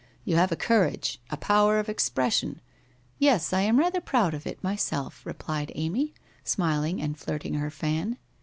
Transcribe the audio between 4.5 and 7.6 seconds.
myself,' replied Amy smiling and flirting